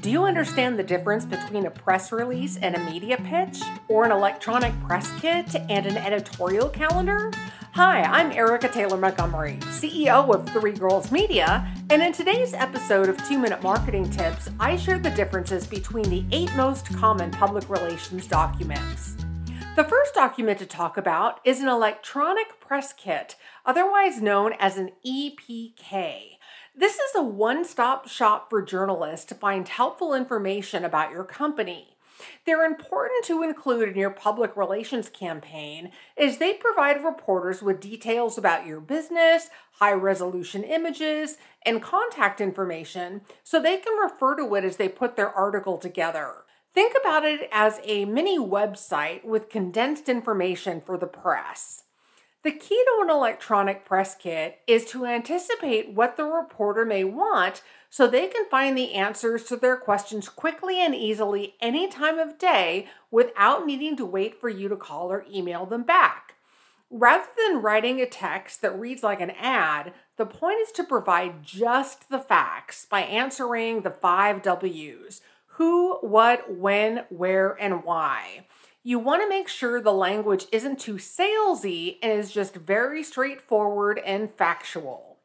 Do 0.00 0.12
you 0.12 0.26
understand 0.26 0.78
the 0.78 0.84
difference 0.84 1.24
between 1.24 1.66
a 1.66 1.70
press 1.72 2.12
release 2.12 2.56
and 2.56 2.76
a 2.76 2.84
media 2.84 3.16
pitch, 3.16 3.60
or 3.88 4.04
an 4.04 4.12
electronic 4.12 4.72
press 4.84 5.10
kit 5.20 5.52
and 5.56 5.86
an 5.86 5.96
editorial 5.96 6.68
calendar? 6.68 7.32
Hi, 7.72 8.02
I'm 8.02 8.30
Erica 8.30 8.68
Taylor 8.68 8.96
Montgomery, 8.96 9.56
CEO 9.62 10.32
of 10.32 10.48
Three 10.50 10.70
Girls 10.70 11.10
Media, 11.10 11.66
and 11.90 12.00
in 12.00 12.12
today's 12.12 12.54
episode 12.54 13.08
of 13.08 13.16
Two 13.26 13.40
Minute 13.40 13.60
Marketing 13.60 14.08
Tips, 14.08 14.48
I 14.60 14.76
share 14.76 15.00
the 15.00 15.10
differences 15.10 15.66
between 15.66 16.08
the 16.08 16.24
eight 16.30 16.54
most 16.54 16.94
common 16.94 17.32
public 17.32 17.68
relations 17.68 18.28
documents. 18.28 19.16
The 19.74 19.82
first 19.82 20.14
document 20.14 20.60
to 20.60 20.66
talk 20.66 20.96
about 20.96 21.40
is 21.44 21.60
an 21.60 21.68
electronic 21.68 22.60
press 22.60 22.92
kit, 22.92 23.34
otherwise 23.66 24.22
known 24.22 24.52
as 24.60 24.76
an 24.76 24.92
EPK. 25.04 26.37
This 26.78 26.94
is 26.94 27.16
a 27.16 27.24
one 27.24 27.64
stop 27.64 28.06
shop 28.06 28.48
for 28.48 28.62
journalists 28.62 29.26
to 29.26 29.34
find 29.34 29.66
helpful 29.66 30.14
information 30.14 30.84
about 30.84 31.10
your 31.10 31.24
company. 31.24 31.96
They're 32.46 32.64
important 32.64 33.24
to 33.24 33.42
include 33.42 33.88
in 33.88 33.96
your 33.96 34.10
public 34.10 34.56
relations 34.56 35.08
campaign 35.08 35.90
as 36.16 36.38
they 36.38 36.52
provide 36.52 37.02
reporters 37.02 37.64
with 37.64 37.80
details 37.80 38.38
about 38.38 38.64
your 38.64 38.78
business, 38.80 39.50
high 39.80 39.92
resolution 39.92 40.62
images, 40.62 41.36
and 41.66 41.82
contact 41.82 42.40
information 42.40 43.22
so 43.42 43.60
they 43.60 43.78
can 43.78 43.98
refer 43.98 44.36
to 44.36 44.54
it 44.54 44.62
as 44.62 44.76
they 44.76 44.88
put 44.88 45.16
their 45.16 45.32
article 45.32 45.78
together. 45.78 46.44
Think 46.72 46.94
about 47.00 47.24
it 47.24 47.48
as 47.50 47.80
a 47.82 48.04
mini 48.04 48.38
website 48.38 49.24
with 49.24 49.50
condensed 49.50 50.08
information 50.08 50.80
for 50.80 50.96
the 50.96 51.08
press. 51.08 51.82
The 52.44 52.52
key 52.52 52.84
to 52.84 53.02
an 53.02 53.10
electronic 53.10 53.84
press 53.84 54.14
kit 54.14 54.60
is 54.68 54.84
to 54.86 55.04
anticipate 55.04 55.90
what 55.90 56.16
the 56.16 56.24
reporter 56.24 56.84
may 56.84 57.02
want 57.02 57.62
so 57.90 58.06
they 58.06 58.28
can 58.28 58.48
find 58.48 58.78
the 58.78 58.94
answers 58.94 59.42
to 59.44 59.56
their 59.56 59.76
questions 59.76 60.28
quickly 60.28 60.78
and 60.80 60.94
easily 60.94 61.56
any 61.60 61.88
time 61.88 62.18
of 62.20 62.38
day 62.38 62.86
without 63.10 63.66
needing 63.66 63.96
to 63.96 64.06
wait 64.06 64.40
for 64.40 64.48
you 64.48 64.68
to 64.68 64.76
call 64.76 65.10
or 65.10 65.26
email 65.28 65.66
them 65.66 65.82
back. 65.82 66.34
Rather 66.90 67.26
than 67.36 67.60
writing 67.60 68.00
a 68.00 68.06
text 68.06 68.62
that 68.62 68.78
reads 68.78 69.02
like 69.02 69.20
an 69.20 69.32
ad, 69.32 69.92
the 70.16 70.24
point 70.24 70.60
is 70.60 70.70
to 70.72 70.84
provide 70.84 71.42
just 71.42 72.08
the 72.08 72.20
facts 72.20 72.86
by 72.88 73.00
answering 73.00 73.80
the 73.80 73.90
five 73.90 74.42
W's 74.42 75.20
who, 75.58 75.96
what, 76.02 76.56
when, 76.56 77.04
where, 77.08 77.60
and 77.60 77.82
why 77.82 78.46
you 78.88 78.98
want 78.98 79.20
to 79.20 79.28
make 79.28 79.48
sure 79.48 79.82
the 79.82 79.92
language 79.92 80.46
isn't 80.50 80.80
too 80.80 80.94
salesy 80.94 81.98
and 82.02 82.10
is 82.18 82.32
just 82.32 82.54
very 82.54 83.02
straightforward 83.02 83.98
and 83.98 84.30
factual. 84.30 85.18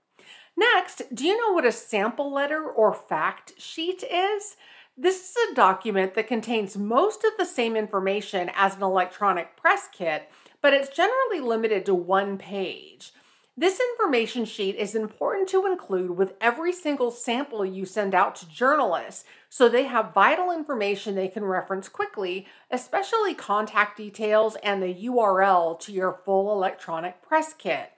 Next, 0.58 1.04
do 1.14 1.26
you 1.26 1.38
know 1.38 1.54
what 1.54 1.64
a 1.64 1.72
sample 1.72 2.30
letter 2.30 2.62
or 2.62 2.94
fact 2.94 3.54
sheet 3.58 4.04
is? 4.04 4.58
This 4.98 5.30
is 5.30 5.36
a 5.50 5.56
document 5.56 6.14
that 6.16 6.28
contains 6.28 6.76
most 6.76 7.24
of 7.24 7.32
the 7.38 7.46
same 7.46 7.78
information 7.78 8.52
as 8.54 8.76
an 8.76 8.84
electronic 8.84 9.56
press 9.56 9.88
kit, 9.90 10.30
but 10.62 10.74
it's 10.74 10.94
generally 10.94 11.40
limited 11.40 11.86
to 11.86 11.96
one 11.96 12.38
page. 12.38 13.14
This 13.56 13.80
information 13.80 14.46
sheet 14.46 14.78
is 14.78 14.96
important 14.96 15.48
to 15.50 15.68
include 15.68 16.18
with 16.18 16.34
every 16.42 16.74
single 16.74 17.12
sample 17.12 17.64
you 17.64 17.86
send 17.86 18.16
out 18.16 18.36
to 18.38 18.50
journalists 18.50 19.26
so 19.48 19.70
they 19.70 19.84
have 19.84 20.14
vital 20.14 20.52
information 20.52 21.14
they 21.14 21.28
can 21.28 21.46
reference 21.46 21.88
quickly, 21.88 22.48
especially 22.72 23.36
contact 23.36 23.96
details 23.96 24.58
and 24.64 24.82
the 24.82 24.96
URL 25.06 25.80
to 25.82 25.92
your 25.92 26.20
full 26.26 26.52
electronic 26.52 27.22
press 27.22 27.54
kit. 27.54 27.92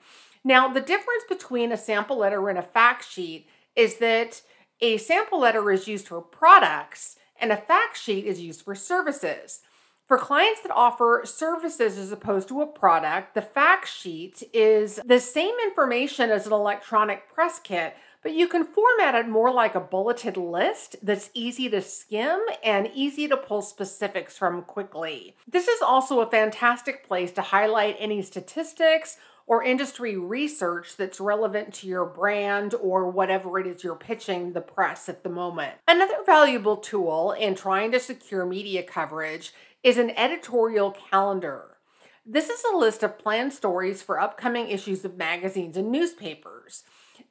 Now, 0.43 0.67
the 0.67 0.81
difference 0.81 1.23
between 1.29 1.71
a 1.71 1.77
sample 1.77 2.17
letter 2.17 2.49
and 2.49 2.59
a 2.59 2.61
fact 2.61 3.09
sheet 3.09 3.47
is 3.77 3.97
that 3.99 4.41
a 4.81 4.97
sample 4.97 5.39
letter 5.39 5.71
is 5.71 5.87
used 5.87 6.09
for 6.09 6.21
products 6.21 7.15
and 7.39 7.53
a 7.53 7.57
fact 7.57 7.97
sheet 7.97 8.25
is 8.25 8.41
used 8.41 8.61
for 8.61 8.75
services. 8.75 9.61
For 10.07 10.19
clients 10.19 10.61
that 10.61 10.71
offer 10.71 11.23
services 11.25 11.97
as 11.97 12.11
opposed 12.11 12.47
to 12.49 12.61
a 12.61 12.67
product, 12.67 13.33
the 13.33 13.41
fact 13.41 13.87
sheet 13.87 14.43
is 14.53 14.99
the 15.03 15.19
same 15.19 15.55
information 15.63 16.29
as 16.29 16.45
an 16.45 16.53
electronic 16.53 17.27
press 17.33 17.57
kit, 17.57 17.95
but 18.21 18.35
you 18.35 18.47
can 18.47 18.65
format 18.65 19.15
it 19.15 19.27
more 19.27 19.51
like 19.51 19.73
a 19.73 19.79
bulleted 19.79 20.37
list 20.37 20.95
that's 21.01 21.31
easy 21.33 21.69
to 21.69 21.81
skim 21.81 22.39
and 22.63 22.87
easy 22.93 23.27
to 23.27 23.35
pull 23.35 23.63
specifics 23.63 24.37
from 24.37 24.61
quickly. 24.61 25.35
This 25.47 25.67
is 25.67 25.81
also 25.81 26.19
a 26.19 26.29
fantastic 26.29 27.07
place 27.07 27.31
to 27.31 27.41
highlight 27.41 27.95
any 27.97 28.21
statistics 28.21 29.17
or 29.47 29.63
industry 29.63 30.17
research 30.17 30.97
that's 30.97 31.19
relevant 31.19 31.73
to 31.73 31.87
your 31.87 32.05
brand 32.05 32.73
or 32.75 33.09
whatever 33.09 33.59
it 33.59 33.67
is 33.67 33.83
you're 33.83 33.95
pitching 33.95 34.53
the 34.53 34.61
press 34.61 35.07
at 35.07 35.23
the 35.23 35.29
moment. 35.29 35.73
Another 35.87 36.17
valuable 36.25 36.77
tool 36.77 37.31
in 37.31 37.53
trying 37.53 37.91
to 37.91 37.99
secure 37.99 38.45
media 38.45 38.81
coverage 38.81 39.53
is 39.85 39.99
an 39.99 40.09
editorial 40.17 40.89
calendar. 40.89 41.77
This 42.25 42.49
is 42.49 42.63
a 42.63 42.75
list 42.75 43.03
of 43.03 43.19
planned 43.19 43.53
stories 43.53 44.01
for 44.01 44.19
upcoming 44.19 44.67
issues 44.67 45.05
of 45.05 45.15
magazines 45.15 45.77
and 45.77 45.91
newspapers. 45.91 46.81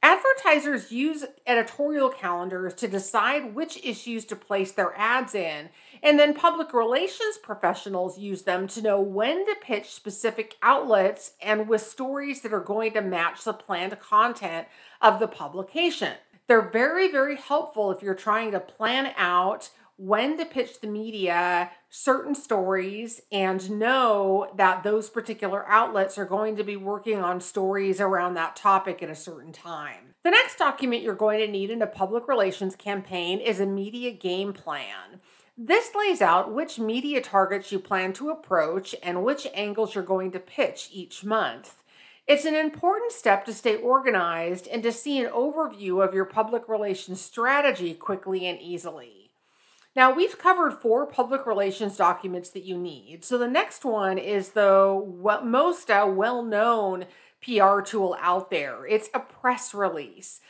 Advertisers 0.01 0.93
use 0.93 1.25
editorial 1.49 2.11
calendars 2.11 2.73
to 2.75 2.87
decide 2.87 3.57
which 3.57 3.85
issues 3.85 4.25
to 4.27 4.37
place 4.37 4.71
their 4.71 4.97
ads 4.97 5.35
in, 5.35 5.69
and 6.01 6.17
then 6.17 6.33
public 6.33 6.73
relations 6.73 7.39
professionals 7.43 8.21
use 8.21 8.43
them 8.43 8.69
to 8.69 8.81
know 8.81 9.01
when 9.01 9.45
to 9.47 9.57
pitch 9.61 9.93
specific 9.93 10.55
outlets 10.63 11.33
and 11.43 11.69
with 11.69 11.83
stories 11.83 12.43
that 12.43 12.55
are 12.55 12.61
going 12.61 12.93
to 12.93 13.01
match 13.01 13.43
the 13.43 13.53
planned 13.53 13.99
content 13.99 14.69
of 15.03 15.19
the 15.19 15.27
publication. 15.27 16.13
They're 16.47 16.71
very, 16.71 17.11
very 17.11 17.37
helpful 17.37 17.91
if 17.91 18.01
you're 18.01 18.15
trying 18.15 18.53
to 18.53 18.61
plan 18.61 19.13
out 19.17 19.71
when 19.97 20.37
to 20.39 20.45
pitch 20.45 20.81
the 20.81 20.87
media 20.87 21.71
certain 21.89 22.35
stories 22.35 23.21
and 23.31 23.71
know 23.71 24.51
that 24.57 24.83
those 24.83 25.09
particular 25.09 25.69
outlets 25.69 26.19
are 26.19 26.25
going 26.25 26.57
to 26.57 26.65
be 26.65 26.77
working 26.77 27.21
on 27.21 27.41
stories 27.41 28.01
around 28.01 28.35
that 28.35 28.57
topic 28.57 29.03
at 29.03 29.11
a 29.11 29.15
certain 29.15 29.53
time. 29.53 30.15
The 30.25 30.31
next 30.31 30.59
document 30.59 31.03
you're 31.03 31.15
going 31.15 31.41
to 31.41 31.47
need 31.47 31.71
in 31.71 31.83
a 31.83 31.87
public 31.87 32.27
relations 32.27 32.75
campaign 32.75 33.39
is 33.41 33.61
a 33.61 33.67
media 33.67 34.11
game 34.11 34.53
plan. 34.53 35.21
This 35.57 35.95
lays 35.95 36.21
out 36.21 36.53
which 36.53 36.81
media 36.81 37.21
targets 37.21 37.71
you 37.71 37.79
plan 37.79 38.13
to 38.15 38.31
approach 38.31 38.97
and 39.05 39.23
which 39.23 39.47
angles 39.55 39.95
you're 39.95 40.03
going 40.03 40.33
to 40.33 40.41
pitch 40.41 40.89
each 40.93 41.25
month. 41.25 41.85
It's 42.27 42.45
an 42.45 42.55
important 42.55 43.13
step 43.13 43.45
to 43.45 43.53
stay 43.53 43.77
organized 43.77 44.67
and 44.67 44.83
to 44.83 44.91
see 44.91 45.21
an 45.21 45.31
overview 45.31 46.03
of 46.03 46.15
your 46.15 46.25
public 46.25 46.69
relations 46.69 47.21
strategy 47.21 47.95
quickly 47.95 48.47
and 48.47 48.59
easily. 48.61 49.24
Now, 49.97 50.13
we've 50.13 50.39
covered 50.39 50.73
four 50.73 51.07
public 51.07 51.47
relations 51.47 51.97
documents 51.97 52.51
that 52.51 52.65
you 52.65 52.77
need. 52.77 53.25
So 53.25 53.39
the 53.39 53.47
next 53.49 53.85
one 53.85 54.19
is 54.19 54.51
the 54.51 55.01
most 55.45 55.91
uh, 55.91 56.07
well 56.09 56.43
known 56.43 57.07
PR 57.45 57.81
tool 57.81 58.17
out 58.21 58.51
there 58.51 58.87
it's 58.87 59.11
a 59.15 59.21
press 59.21 59.75
release. 59.75 60.41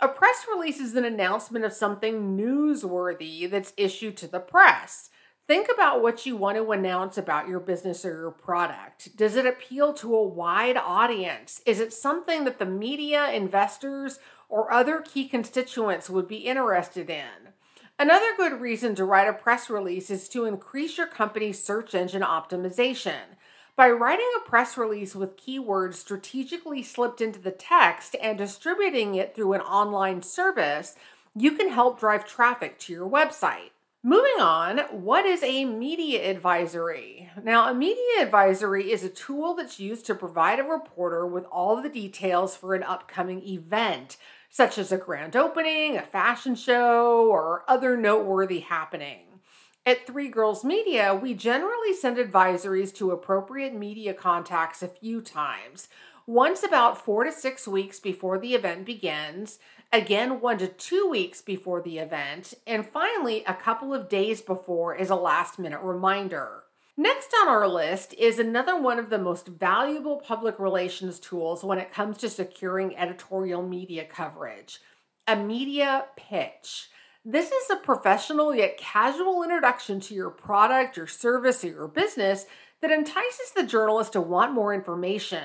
A 0.00 0.08
press 0.08 0.46
release 0.52 0.80
is 0.80 0.96
an 0.96 1.04
announcement 1.04 1.64
of 1.64 1.72
something 1.72 2.36
newsworthy 2.36 3.48
that's 3.48 3.72
issued 3.76 4.16
to 4.18 4.26
the 4.26 4.40
press. 4.40 5.10
Think 5.46 5.68
about 5.72 6.02
what 6.02 6.26
you 6.26 6.36
want 6.36 6.56
to 6.56 6.72
announce 6.72 7.16
about 7.16 7.48
your 7.48 7.60
business 7.60 8.04
or 8.04 8.10
your 8.10 8.30
product. 8.30 9.16
Does 9.16 9.36
it 9.36 9.46
appeal 9.46 9.92
to 9.94 10.14
a 10.14 10.26
wide 10.26 10.76
audience? 10.76 11.60
Is 11.66 11.78
it 11.78 11.92
something 11.92 12.44
that 12.44 12.58
the 12.58 12.66
media, 12.66 13.30
investors, 13.30 14.18
or 14.48 14.72
other 14.72 15.00
key 15.00 15.28
constituents 15.28 16.10
would 16.10 16.26
be 16.26 16.38
interested 16.38 17.10
in? 17.10 17.51
Another 17.98 18.34
good 18.36 18.60
reason 18.60 18.94
to 18.96 19.04
write 19.04 19.28
a 19.28 19.32
press 19.32 19.70
release 19.70 20.10
is 20.10 20.28
to 20.30 20.44
increase 20.44 20.98
your 20.98 21.06
company's 21.06 21.62
search 21.62 21.94
engine 21.94 22.22
optimization. 22.22 23.36
By 23.76 23.90
writing 23.90 24.28
a 24.36 24.48
press 24.48 24.76
release 24.76 25.14
with 25.14 25.36
keywords 25.36 25.94
strategically 25.94 26.82
slipped 26.82 27.20
into 27.20 27.38
the 27.38 27.52
text 27.52 28.16
and 28.20 28.36
distributing 28.36 29.14
it 29.14 29.34
through 29.34 29.52
an 29.54 29.60
online 29.60 30.22
service, 30.22 30.94
you 31.34 31.52
can 31.52 31.70
help 31.70 32.00
drive 32.00 32.26
traffic 32.26 32.78
to 32.80 32.92
your 32.92 33.08
website. 33.08 33.70
Moving 34.02 34.40
on, 34.40 34.78
what 34.90 35.24
is 35.24 35.44
a 35.44 35.64
media 35.64 36.28
advisory? 36.28 37.30
Now, 37.40 37.70
a 37.70 37.74
media 37.74 38.20
advisory 38.20 38.90
is 38.90 39.04
a 39.04 39.08
tool 39.08 39.54
that's 39.54 39.78
used 39.78 40.06
to 40.06 40.14
provide 40.16 40.58
a 40.58 40.64
reporter 40.64 41.24
with 41.24 41.44
all 41.44 41.80
the 41.80 41.88
details 41.88 42.56
for 42.56 42.74
an 42.74 42.82
upcoming 42.82 43.46
event, 43.46 44.16
such 44.52 44.76
as 44.76 44.92
a 44.92 44.98
grand 44.98 45.34
opening, 45.34 45.96
a 45.96 46.02
fashion 46.02 46.54
show, 46.54 47.26
or 47.30 47.64
other 47.66 47.96
noteworthy 47.96 48.60
happening. 48.60 49.40
At 49.86 50.06
Three 50.06 50.28
Girls 50.28 50.62
Media, 50.62 51.14
we 51.14 51.32
generally 51.32 51.94
send 51.94 52.18
advisories 52.18 52.94
to 52.96 53.10
appropriate 53.10 53.74
media 53.74 54.12
contacts 54.12 54.82
a 54.82 54.88
few 54.88 55.22
times. 55.22 55.88
Once 56.26 56.62
about 56.62 57.02
four 57.02 57.24
to 57.24 57.32
six 57.32 57.66
weeks 57.66 57.98
before 57.98 58.38
the 58.38 58.54
event 58.54 58.84
begins, 58.84 59.58
again 59.90 60.38
one 60.38 60.58
to 60.58 60.68
two 60.68 61.08
weeks 61.10 61.40
before 61.40 61.80
the 61.80 61.98
event, 61.98 62.52
and 62.66 62.86
finally 62.86 63.42
a 63.44 63.54
couple 63.54 63.94
of 63.94 64.08
days 64.10 64.42
before 64.42 64.94
as 64.94 65.08
a 65.08 65.16
last 65.16 65.58
minute 65.58 65.80
reminder. 65.80 66.61
Next 66.96 67.32
on 67.40 67.48
our 67.48 67.66
list 67.66 68.12
is 68.18 68.38
another 68.38 68.78
one 68.78 68.98
of 68.98 69.08
the 69.08 69.18
most 69.18 69.46
valuable 69.48 70.18
public 70.18 70.58
relations 70.58 71.18
tools 71.18 71.64
when 71.64 71.78
it 71.78 71.90
comes 71.90 72.18
to 72.18 72.28
securing 72.28 72.96
editorial 72.96 73.62
media 73.62 74.04
coverage 74.04 74.78
a 75.26 75.36
media 75.36 76.06
pitch. 76.16 76.88
This 77.24 77.50
is 77.52 77.70
a 77.70 77.76
professional 77.76 78.54
yet 78.54 78.76
casual 78.76 79.44
introduction 79.44 80.00
to 80.00 80.14
your 80.14 80.30
product, 80.30 80.96
your 80.96 81.06
service, 81.06 81.64
or 81.64 81.68
your 81.68 81.88
business 81.88 82.44
that 82.80 82.90
entices 82.90 83.52
the 83.54 83.62
journalist 83.62 84.12
to 84.14 84.20
want 84.20 84.52
more 84.52 84.74
information. 84.74 85.44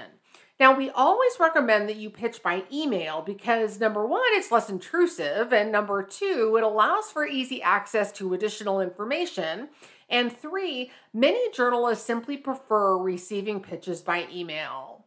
Now, 0.60 0.76
we 0.76 0.90
always 0.90 1.34
recommend 1.40 1.88
that 1.88 1.98
you 1.98 2.10
pitch 2.10 2.42
by 2.42 2.64
email 2.74 3.22
because 3.22 3.80
number 3.80 4.06
one, 4.08 4.22
it's 4.30 4.52
less 4.52 4.70
intrusive, 4.70 5.54
and 5.54 5.72
number 5.72 6.02
two, 6.02 6.56
it 6.58 6.64
allows 6.64 7.12
for 7.12 7.28
easy 7.28 7.62
access 7.62 8.12
to 8.14 8.34
additional 8.34 8.82
information. 8.82 9.70
And 10.10 10.36
three, 10.36 10.92
many 11.14 11.52
journalists 11.52 12.06
simply 12.06 12.38
prefer 12.38 12.98
receiving 12.98 13.62
pitches 13.62 14.02
by 14.02 14.28
email. 14.34 15.06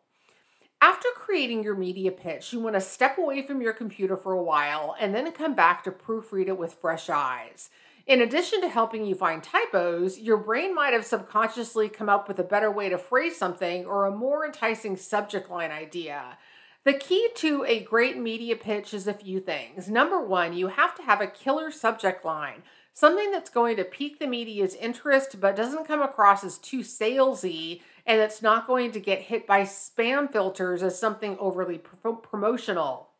After 0.83 1.09
creating 1.15 1.63
your 1.63 1.75
media 1.75 2.11
pitch, 2.11 2.53
you 2.53 2.61
want 2.61 2.75
to 2.75 2.81
step 2.81 3.19
away 3.19 3.43
from 3.43 3.61
your 3.61 3.75
computer 3.75 4.17
for 4.17 4.33
a 4.33 4.43
while 4.43 4.97
and 4.99 5.15
then 5.15 5.31
come 5.33 5.55
back 5.55 5.85
to 5.85 5.91
proofread 5.91 6.49
it 6.49 6.59
with 6.59 6.75
fresh 6.75 7.11
eyes. 7.11 7.69
In 8.07 8.23
addition 8.23 8.63
to 8.63 8.69
helping 8.69 9.05
you 9.05 9.15
find 9.15 9.43
typos, 9.43 10.19
your 10.19 10.39
brain 10.39 10.75
might 10.75 10.95
have 10.95 11.05
subconsciously 11.05 11.91
come 11.91 12.09
up 12.09 12.29
with 12.29 12.39
a 12.39 12.45
better 12.45 12.71
way 12.71 12.89
to 12.89 12.99
phrase 12.99 13.37
something 13.37 13.85
or 13.85 14.07
a 14.07 14.17
more 14.17 14.45
enticing 14.45 14.97
subject 14.97 15.51
line 15.51 15.71
idea. 15.71 16.39
The 16.85 16.95
key 16.95 17.29
to 17.37 17.63
a 17.67 17.81
great 17.81 18.17
media 18.17 18.57
pitch 18.57 18.95
is 18.95 19.07
a 19.07 19.13
few 19.13 19.39
things. 19.39 19.91
Number 19.91 20.19
one, 20.19 20.55
you 20.55 20.69
have 20.69 20.95
to 20.97 21.03
have 21.03 21.21
a 21.21 21.27
killer 21.27 21.71
subject 21.71 22.25
line, 22.25 22.63
something 22.93 23.31
that's 23.31 23.51
going 23.51 23.77
to 23.77 23.85
pique 23.85 24.19
the 24.19 24.27
media's 24.27 24.75
interest 24.75 25.41
but 25.41 25.57
doesn't 25.57 25.87
come 25.87 26.03
across 26.03 26.45
as 26.45 26.59
too 26.59 26.81
salesy 26.81 27.81
and 28.07 28.21
it's 28.21 28.43
not 28.43 28.67
going 28.67 28.93
to 28.93 29.01
get 29.01 29.23
hit 29.23 29.47
by 29.47 29.63
spam 29.63 30.31
filters 30.31 30.83
as 30.83 30.99
something 30.99 31.37
overly 31.39 31.79
pro- 31.79 32.17
promotional. 32.17 33.11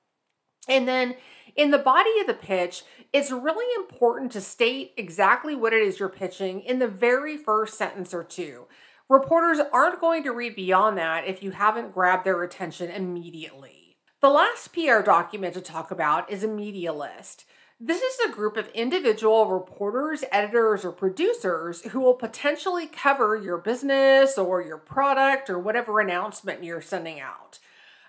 And 0.69 0.87
then 0.87 1.17
in 1.57 1.71
the 1.71 1.79
body 1.79 2.11
of 2.21 2.27
the 2.27 2.35
pitch, 2.35 2.85
it's 3.13 3.31
really 3.31 3.67
important 3.83 4.33
to 4.33 4.41
state 4.41 4.93
exactly 4.97 5.55
what 5.55 5.73
it 5.73 5.83
is 5.83 5.99
you're 5.99 6.09
pitching 6.09 6.61
in 6.61 6.79
the 6.79 6.89
very 6.89 7.37
first 7.37 7.77
sentence 7.77 8.15
or 8.15 8.25
two. 8.25 8.67
Reporters 9.09 9.59
aren't 9.73 10.01
going 10.01 10.23
to 10.23 10.31
read 10.31 10.55
beyond 10.55 10.97
that 10.99 11.27
if 11.27 11.43
you 11.43 11.51
haven't 11.51 11.93
grabbed 11.93 12.25
their 12.25 12.43
attention 12.43 12.91
immediately. 12.91 13.97
The 14.21 14.29
last 14.29 14.73
PR 14.73 15.01
document 15.01 15.55
to 15.55 15.61
talk 15.61 15.91
about 15.91 16.31
is 16.31 16.45
a 16.45 16.49
media 16.49 16.93
list. 16.93 17.45
This 17.83 18.03
is 18.03 18.19
a 18.21 18.33
group 18.35 18.59
of 18.59 18.69
individual 18.75 19.47
reporters, 19.47 20.23
editors, 20.31 20.85
or 20.85 20.93
producers 20.93 21.81
who 21.81 22.01
will 22.01 22.13
potentially 22.13 22.87
cover 22.87 23.39
your 23.39 23.57
business 23.57 24.37
or 24.37 24.61
your 24.61 24.77
product 24.77 25.49
or 25.49 25.59
whatever 25.59 25.99
announcement 25.99 26.63
you're 26.63 26.83
sending 26.83 27.21
out. 27.21 27.59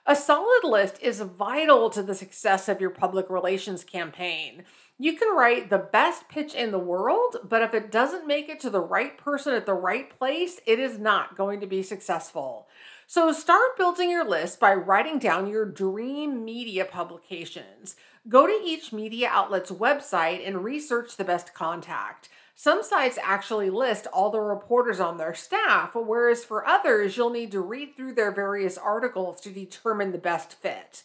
A 0.05 0.13
solid 0.13 0.65
list 0.65 0.97
is 1.01 1.21
vital 1.21 1.89
to 1.91 2.03
the 2.03 2.13
success 2.13 2.67
of 2.67 2.81
your 2.81 2.89
public 2.89 3.29
relations 3.29 3.85
campaign. 3.85 4.65
You 5.01 5.13
can 5.13 5.35
write 5.35 5.71
the 5.71 5.79
best 5.79 6.29
pitch 6.29 6.53
in 6.53 6.69
the 6.69 6.77
world, 6.77 7.37
but 7.43 7.63
if 7.63 7.73
it 7.73 7.91
doesn't 7.91 8.27
make 8.27 8.49
it 8.49 8.59
to 8.59 8.69
the 8.69 8.79
right 8.79 9.17
person 9.17 9.55
at 9.55 9.65
the 9.65 9.73
right 9.73 10.15
place, 10.15 10.59
it 10.67 10.77
is 10.77 10.99
not 10.99 11.35
going 11.35 11.59
to 11.61 11.65
be 11.65 11.81
successful. 11.81 12.67
So 13.07 13.31
start 13.31 13.75
building 13.79 14.11
your 14.11 14.23
list 14.23 14.59
by 14.59 14.75
writing 14.75 15.17
down 15.17 15.49
your 15.49 15.65
dream 15.65 16.45
media 16.45 16.85
publications. 16.85 17.95
Go 18.29 18.45
to 18.45 18.53
each 18.63 18.93
media 18.93 19.27
outlet's 19.31 19.71
website 19.71 20.47
and 20.47 20.63
research 20.63 21.17
the 21.17 21.23
best 21.23 21.55
contact. 21.55 22.29
Some 22.53 22.83
sites 22.83 23.17
actually 23.23 23.71
list 23.71 24.05
all 24.13 24.29
the 24.29 24.39
reporters 24.39 24.99
on 24.99 25.17
their 25.17 25.33
staff, 25.33 25.95
whereas 25.95 26.45
for 26.45 26.63
others, 26.67 27.17
you'll 27.17 27.31
need 27.31 27.51
to 27.53 27.59
read 27.59 27.95
through 27.97 28.13
their 28.13 28.31
various 28.31 28.77
articles 28.77 29.41
to 29.41 29.49
determine 29.49 30.11
the 30.11 30.19
best 30.19 30.53
fit. 30.53 31.01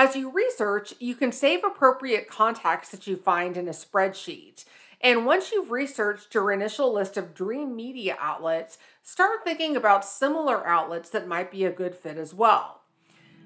As 0.00 0.14
you 0.14 0.30
research, 0.30 0.94
you 1.00 1.16
can 1.16 1.32
save 1.32 1.64
appropriate 1.64 2.28
contacts 2.28 2.90
that 2.90 3.08
you 3.08 3.16
find 3.16 3.56
in 3.56 3.66
a 3.66 3.72
spreadsheet. 3.72 4.64
And 5.00 5.26
once 5.26 5.50
you've 5.50 5.72
researched 5.72 6.32
your 6.32 6.52
initial 6.52 6.94
list 6.94 7.16
of 7.16 7.34
dream 7.34 7.74
media 7.74 8.16
outlets, 8.20 8.78
start 9.02 9.42
thinking 9.42 9.74
about 9.74 10.04
similar 10.04 10.64
outlets 10.68 11.10
that 11.10 11.26
might 11.26 11.50
be 11.50 11.64
a 11.64 11.72
good 11.72 11.96
fit 11.96 12.16
as 12.16 12.32
well. 12.32 12.82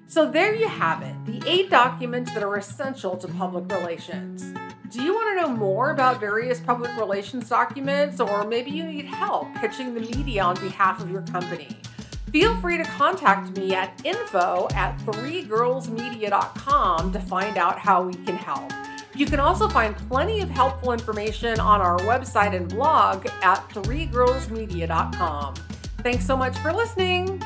So, 0.05 0.29
there 0.29 0.53
you 0.53 0.67
have 0.67 1.01
it 1.01 1.15
the 1.25 1.41
eight 1.49 1.71
documents 1.71 2.31
that 2.35 2.43
are 2.43 2.55
essential 2.55 3.17
to 3.17 3.27
public 3.29 3.71
relations. 3.71 4.43
Do 4.91 5.01
you 5.01 5.11
want 5.11 5.35
to 5.35 5.41
know 5.41 5.55
more 5.55 5.89
about 5.89 6.19
various 6.19 6.59
public 6.59 6.95
relations 6.97 7.49
documents, 7.49 8.19
or 8.19 8.45
maybe 8.45 8.69
you 8.69 8.83
need 8.83 9.05
help 9.05 9.51
pitching 9.55 9.95
the 9.95 10.01
media 10.01 10.43
on 10.43 10.53
behalf 10.59 11.01
of 11.01 11.09
your 11.09 11.23
company? 11.23 11.75
Feel 12.33 12.59
free 12.61 12.77
to 12.77 12.83
contact 12.83 13.55
me 13.55 13.75
at 13.75 14.01
info 14.03 14.67
at 14.73 14.97
threegirlsmedia.com 15.01 17.11
to 17.11 17.19
find 17.19 17.59
out 17.59 17.77
how 17.77 18.01
we 18.01 18.15
can 18.15 18.35
help. 18.35 18.71
You 19.13 19.27
can 19.27 19.39
also 19.39 19.69
find 19.69 19.95
plenty 20.09 20.41
of 20.41 20.49
helpful 20.49 20.93
information 20.93 21.59
on 21.59 21.79
our 21.79 21.99
website 21.99 22.55
and 22.55 22.67
blog 22.67 23.27
at 23.43 23.59
threegirlsmedia.com. 23.69 25.53
Thanks 25.99 26.25
so 26.25 26.35
much 26.35 26.57
for 26.57 26.73
listening. 26.73 27.39